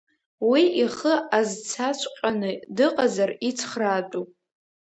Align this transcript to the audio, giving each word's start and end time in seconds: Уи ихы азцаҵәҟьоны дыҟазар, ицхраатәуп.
Уи 0.49 0.63
ихы 0.83 1.13
азцаҵәҟьоны 1.37 2.51
дыҟазар, 2.75 3.31
ицхраатәуп. 3.49 4.29